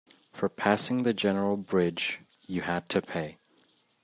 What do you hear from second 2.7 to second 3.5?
to pay.